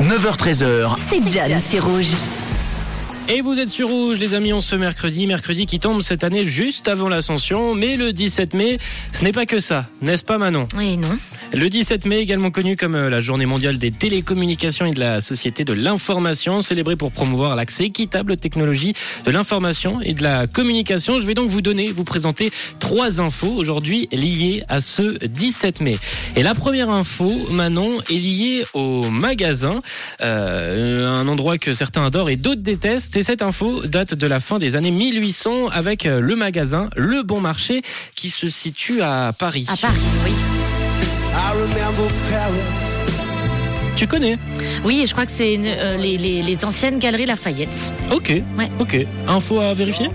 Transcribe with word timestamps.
9h13h, 0.00 0.96
C'est 1.08 1.28
John, 1.28 1.60
c'est 1.66 1.78
rouge. 1.78 2.39
Et 3.32 3.42
vous 3.42 3.60
êtes 3.60 3.68
sur 3.68 3.88
Rouge, 3.88 4.18
les 4.18 4.34
amis, 4.34 4.52
on 4.52 4.60
ce 4.60 4.74
mercredi. 4.74 5.28
Mercredi 5.28 5.64
qui 5.64 5.78
tombe 5.78 6.02
cette 6.02 6.24
année 6.24 6.44
juste 6.44 6.88
avant 6.88 7.08
l'Ascension. 7.08 7.76
Mais 7.76 7.96
le 7.96 8.12
17 8.12 8.54
mai, 8.54 8.78
ce 9.14 9.22
n'est 9.22 9.30
pas 9.30 9.46
que 9.46 9.60
ça, 9.60 9.84
n'est-ce 10.02 10.24
pas 10.24 10.36
Manon? 10.36 10.66
Oui, 10.76 10.96
non. 10.96 11.16
Le 11.52 11.68
17 11.68 12.06
mai, 12.06 12.18
également 12.18 12.50
connu 12.50 12.74
comme 12.74 12.96
euh, 12.96 13.08
la 13.08 13.20
journée 13.20 13.46
mondiale 13.46 13.78
des 13.78 13.92
télécommunications 13.92 14.86
et 14.86 14.90
de 14.90 14.98
la 14.98 15.20
société 15.20 15.64
de 15.64 15.72
l'information, 15.72 16.60
célébrée 16.60 16.96
pour 16.96 17.12
promouvoir 17.12 17.54
l'accès 17.54 17.84
équitable 17.84 18.32
aux 18.32 18.36
technologies 18.36 18.94
de 19.24 19.30
l'information 19.30 20.00
et 20.00 20.14
de 20.14 20.24
la 20.24 20.48
communication. 20.48 21.20
Je 21.20 21.26
vais 21.26 21.34
donc 21.34 21.50
vous 21.50 21.62
donner, 21.62 21.92
vous 21.92 22.04
présenter 22.04 22.50
trois 22.80 23.20
infos 23.20 23.52
aujourd'hui 23.52 24.08
liées 24.10 24.64
à 24.68 24.80
ce 24.80 25.24
17 25.24 25.82
mai. 25.82 25.98
Et 26.34 26.42
la 26.42 26.54
première 26.54 26.90
info, 26.90 27.32
Manon, 27.52 28.00
est 28.10 28.14
liée 28.14 28.64
au 28.74 29.08
magasin, 29.08 29.78
euh, 30.20 31.06
un 31.06 31.28
endroit 31.28 31.58
que 31.58 31.74
certains 31.74 32.04
adorent 32.04 32.30
et 32.30 32.36
d'autres 32.36 32.62
détestent. 32.62 33.19
Et 33.20 33.22
cette 33.22 33.42
info 33.42 33.82
date 33.82 34.14
de 34.14 34.26
la 34.26 34.40
fin 34.40 34.56
des 34.56 34.76
années 34.76 34.90
1800 34.90 35.68
avec 35.68 36.06
euh, 36.06 36.20
le 36.20 36.36
magasin 36.36 36.88
Le 36.96 37.22
Bon 37.22 37.38
Marché 37.38 37.82
qui 38.16 38.30
se 38.30 38.48
situe 38.48 39.02
à 39.02 39.34
Paris. 39.38 39.66
À 39.68 39.76
Paris, 39.76 40.00
oui. 40.24 40.32
Tu 44.00 44.06
connais 44.06 44.38
Oui, 44.82 45.04
je 45.06 45.12
crois 45.12 45.26
que 45.26 45.30
c'est 45.30 45.58
euh, 45.62 45.98
les, 45.98 46.16
les- 46.16 46.40
les 46.40 46.64
anciennes 46.64 46.98
galeries 46.98 47.26
Lafayette. 47.26 47.92
Ok. 48.10 48.30
Ouais. 48.58 48.70
Ok. 48.78 49.06
Info 49.28 49.60
à 49.60 49.74
vérifier 49.74 50.08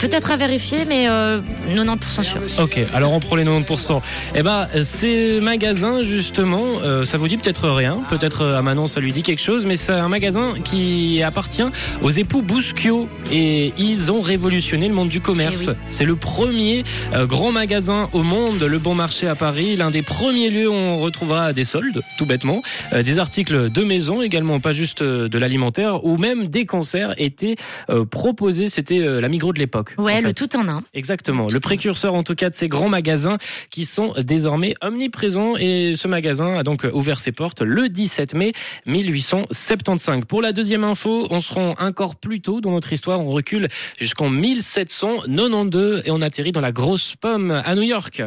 Peut-être 0.00 0.30
à 0.32 0.36
vérifier, 0.36 0.84
mais 0.86 1.08
euh, 1.08 1.40
90% 1.68 2.24
sûr. 2.24 2.40
Ok, 2.62 2.78
alors 2.92 3.12
on 3.14 3.20
prend 3.20 3.36
les 3.36 3.44
90%. 3.44 4.02
Eh 4.34 4.42
ben, 4.42 4.66
ces 4.82 5.40
magasins, 5.40 6.02
justement, 6.02 6.62
euh, 6.82 7.04
ça 7.04 7.16
vous 7.16 7.26
dit 7.28 7.38
peut-être 7.38 7.70
rien. 7.70 8.00
Peut-être 8.10 8.42
euh, 8.42 8.58
à 8.58 8.62
Manon, 8.62 8.86
ça 8.86 9.00
lui 9.00 9.12
dit 9.12 9.22
quelque 9.22 9.40
chose, 9.40 9.64
mais 9.64 9.78
c'est 9.78 9.92
un 9.92 10.08
magasin 10.08 10.52
qui 10.62 11.22
appartient 11.22 11.62
aux 12.02 12.10
époux 12.10 12.42
Bousquio. 12.42 13.08
Et 13.32 13.72
ils 13.78 14.12
ont 14.12 14.20
révolutionné 14.20 14.88
le 14.88 14.94
monde 14.94 15.08
du 15.08 15.22
commerce. 15.22 15.64
Eh 15.68 15.70
oui. 15.70 15.76
C'est 15.88 16.04
le 16.04 16.16
premier 16.16 16.84
euh, 17.14 17.24
grand 17.26 17.50
magasin 17.52 18.10
au 18.12 18.22
monde, 18.22 18.60
le 18.62 18.78
Bon 18.78 18.94
Marché 18.94 19.26
à 19.26 19.36
Paris. 19.36 19.76
L'un 19.76 19.90
des 19.90 20.02
premiers 20.02 20.50
lieux 20.50 20.68
où 20.68 20.74
on 20.74 20.96
retrouvera 20.98 21.54
des 21.54 21.64
soldes, 21.64 22.02
tout 22.18 22.26
bêtement. 22.26 22.62
Euh, 22.92 23.02
des 23.02 23.18
articles 23.22 23.70
de 23.70 23.84
maison 23.84 24.20
également, 24.20 24.58
pas 24.58 24.72
juste 24.72 25.00
euh, 25.00 25.28
de 25.28 25.38
l'alimentaire, 25.38 26.04
ou 26.04 26.16
même 26.16 26.46
des 26.46 26.66
concerts 26.66 27.14
étaient 27.18 27.54
euh, 27.88 28.04
proposés. 28.04 28.68
C'était 28.68 28.98
euh, 28.98 29.20
la 29.20 29.28
Migros 29.28 29.52
de 29.52 29.60
l'époque. 29.60 29.94
Ouais, 29.96 30.14
en 30.14 30.16
fait. 30.16 30.22
le 30.22 30.32
tout 30.34 30.56
en 30.56 30.68
un. 30.68 30.82
Exactement. 30.92 31.46
Le 31.48 31.60
précurseur, 31.60 32.14
en 32.14 32.24
tout 32.24 32.34
cas, 32.34 32.50
de 32.50 32.56
ces 32.56 32.66
grands 32.66 32.88
magasins 32.88 33.38
qui 33.70 33.84
sont 33.84 34.12
désormais 34.18 34.74
omniprésents. 34.82 35.56
Et 35.56 35.94
ce 35.94 36.08
magasin 36.08 36.58
a 36.58 36.62
donc 36.64 36.84
ouvert 36.92 37.20
ses 37.20 37.30
portes 37.30 37.62
le 37.62 37.88
17 37.88 38.34
mai 38.34 38.52
1875. 38.86 40.24
Pour 40.26 40.42
la 40.42 40.52
deuxième 40.52 40.82
info, 40.82 41.28
on 41.30 41.40
se 41.40 41.54
rend 41.54 41.74
encore 41.78 42.16
plus 42.16 42.40
tôt 42.40 42.60
dans 42.60 42.72
notre 42.72 42.92
histoire. 42.92 43.20
On 43.20 43.30
recule 43.30 43.68
jusqu'en 44.00 44.30
1792 44.30 46.02
et 46.04 46.10
on 46.10 46.20
atterrit 46.20 46.52
dans 46.52 46.60
la 46.60 46.72
grosse 46.72 47.14
pomme 47.14 47.52
à 47.64 47.74
New 47.76 47.82
York. 47.82 48.22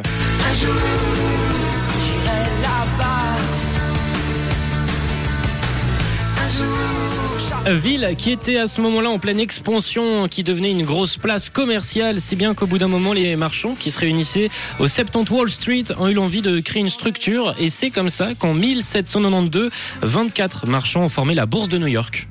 Ville 7.66 8.14
qui 8.16 8.30
était 8.30 8.58
à 8.58 8.68
ce 8.68 8.80
moment-là 8.80 9.10
en 9.10 9.18
pleine 9.18 9.40
expansion, 9.40 10.28
qui 10.28 10.44
devenait 10.44 10.70
une 10.70 10.84
grosse 10.84 11.16
place 11.16 11.50
commerciale, 11.50 12.20
si 12.20 12.36
bien 12.36 12.54
qu'au 12.54 12.66
bout 12.66 12.78
d'un 12.78 12.88
moment, 12.88 13.12
les 13.12 13.34
marchands 13.34 13.74
qui 13.74 13.90
se 13.90 13.98
réunissaient 13.98 14.50
au 14.78 14.86
70 14.86 15.30
Wall 15.32 15.50
Street 15.50 15.84
ont 15.98 16.08
eu 16.08 16.14
l'envie 16.14 16.42
de 16.42 16.60
créer 16.60 16.80
une 16.80 16.90
structure. 16.90 17.54
Et 17.58 17.68
c'est 17.68 17.90
comme 17.90 18.08
ça 18.08 18.34
qu'en 18.38 18.54
1792, 18.54 19.70
24 20.02 20.66
marchands 20.66 21.04
ont 21.04 21.08
formé 21.08 21.34
la 21.34 21.46
bourse 21.46 21.68
de 21.68 21.78
New 21.78 21.88
York. 21.88 22.28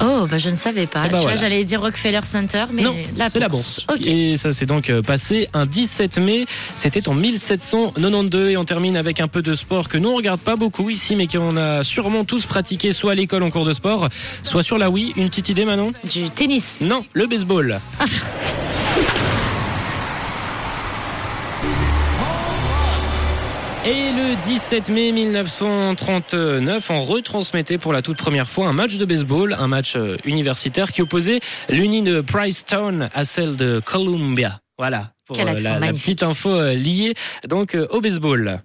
Oh, 0.00 0.26
bah 0.30 0.38
je 0.38 0.48
ne 0.48 0.56
savais 0.56 0.86
pas. 0.86 1.04
Eh 1.06 1.10
ben 1.10 1.18
voilà. 1.18 1.36
j'allais 1.36 1.64
dire 1.64 1.80
Rockefeller 1.80 2.20
Center, 2.24 2.64
mais 2.72 2.82
non, 2.82 2.96
la 3.16 3.28
c'est 3.28 3.38
la 3.38 3.48
bourse. 3.48 3.86
Et 4.04 4.36
ça 4.36 4.52
s'est 4.52 4.66
donc 4.66 4.88
euh, 4.90 5.02
passé 5.02 5.48
un 5.52 5.66
17 5.66 6.18
mai. 6.18 6.46
C'était 6.76 7.08
en 7.08 7.14
1792 7.14 8.50
et 8.50 8.56
on 8.56 8.64
termine 8.64 8.96
avec 8.96 9.20
un 9.20 9.28
peu 9.28 9.42
de 9.42 9.54
sport 9.54 9.88
que 9.88 9.98
nous 9.98 10.10
on 10.10 10.16
regarde 10.16 10.40
pas 10.40 10.56
beaucoup 10.56 10.88
ici, 10.90 11.16
mais 11.16 11.26
qu'on 11.26 11.56
a 11.56 11.84
sûrement 11.84 12.24
tous 12.24 12.46
pratiqué 12.46 12.92
soit 12.92 13.12
à 13.12 13.14
l'école 13.14 13.42
en 13.42 13.50
cours 13.50 13.64
de 13.64 13.72
sport, 13.72 14.08
soit 14.42 14.62
sur 14.62 14.78
la 14.78 14.90
Wii. 14.90 15.12
Une 15.16 15.28
petite 15.28 15.48
idée, 15.50 15.64
Manon? 15.64 15.92
Du 16.04 16.30
tennis. 16.30 16.78
Non, 16.80 17.04
le 17.12 17.26
baseball. 17.26 17.80
Et 23.86 24.12
le 24.12 24.36
17 24.44 24.90
mai 24.90 25.10
1939, 25.10 26.90
on 26.90 27.02
retransmettait 27.02 27.78
pour 27.78 27.94
la 27.94 28.02
toute 28.02 28.18
première 28.18 28.46
fois 28.46 28.66
un 28.66 28.74
match 28.74 28.98
de 28.98 29.06
baseball, 29.06 29.56
un 29.58 29.68
match 29.68 29.96
euh, 29.96 30.18
universitaire 30.26 30.92
qui 30.92 31.00
opposait 31.00 31.40
l'Uni 31.70 32.02
de 32.02 32.20
Princeton 32.20 33.08
à 33.14 33.24
celle 33.24 33.56
de 33.56 33.80
Columbia. 33.82 34.60
Voilà, 34.76 35.12
pour 35.26 35.40
euh, 35.40 35.44
la, 35.44 35.78
la 35.78 35.92
petite 35.94 36.22
info 36.22 36.50
euh, 36.50 36.74
liée 36.74 37.14
donc 37.48 37.74
au 37.90 38.02
baseball. 38.02 38.60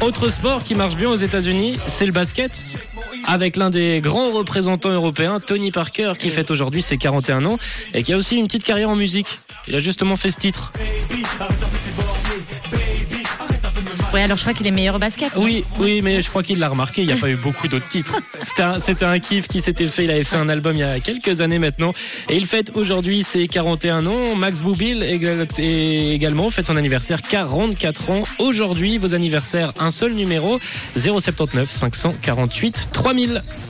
Autre 0.00 0.30
sport 0.30 0.64
qui 0.64 0.74
marche 0.74 0.96
bien 0.96 1.10
aux 1.10 1.16
États-Unis, 1.16 1.76
c'est 1.86 2.06
le 2.06 2.12
basket. 2.12 2.64
Avec 3.28 3.56
l'un 3.56 3.70
des 3.70 4.00
grands 4.00 4.30
représentants 4.30 4.90
européens, 4.90 5.40
Tony 5.40 5.72
Parker, 5.72 6.12
qui 6.18 6.30
fête 6.30 6.50
aujourd'hui 6.50 6.80
ses 6.80 6.96
41 6.96 7.44
ans 7.44 7.58
et 7.92 8.02
qui 8.02 8.12
a 8.12 8.16
aussi 8.16 8.36
une 8.36 8.46
petite 8.46 8.64
carrière 8.64 8.90
en 8.90 8.96
musique. 8.96 9.38
Il 9.66 9.74
a 9.74 9.80
justement 9.80 10.16
fait 10.16 10.30
ce 10.30 10.38
titre. 10.38 10.72
Ouais, 14.16 14.22
alors 14.22 14.38
je 14.38 14.44
crois 14.44 14.54
qu'il 14.54 14.66
est 14.66 14.70
meilleur 14.70 14.94
au 14.94 14.98
basket. 14.98 15.30
Oui, 15.36 15.62
mais 16.02 16.22
je 16.22 16.30
crois 16.30 16.42
qu'il 16.42 16.58
l'a 16.58 16.70
remarqué, 16.70 17.02
il 17.02 17.06
n'y 17.06 17.12
a 17.12 17.16
pas 17.16 17.28
eu 17.28 17.36
beaucoup 17.36 17.68
d'autres 17.68 17.84
titres. 17.84 18.18
C'était 18.42 19.04
un, 19.04 19.10
un 19.10 19.18
kiff 19.18 19.46
qui 19.46 19.60
s'était 19.60 19.84
fait, 19.84 20.04
il 20.04 20.10
avait 20.10 20.24
fait 20.24 20.36
un 20.36 20.48
album 20.48 20.74
il 20.74 20.78
y 20.78 20.82
a 20.84 21.00
quelques 21.00 21.42
années 21.42 21.58
maintenant. 21.58 21.92
Et 22.30 22.38
il 22.38 22.46
fête 22.46 22.72
aujourd'hui 22.74 23.24
ses 23.24 23.46
41 23.46 24.06
ans. 24.06 24.34
Max 24.34 24.62
et 25.58 26.14
également 26.14 26.48
fête 26.48 26.64
son 26.64 26.78
anniversaire 26.78 27.20
44 27.20 28.08
ans. 28.08 28.22
Aujourd'hui, 28.38 28.96
vos 28.96 29.14
anniversaires, 29.14 29.74
un 29.78 29.90
seul 29.90 30.14
numéro, 30.14 30.58
079 30.96 31.70
548 31.70 32.88
3000. 32.94 33.42